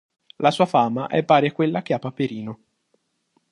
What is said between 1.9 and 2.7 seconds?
ha Paperino.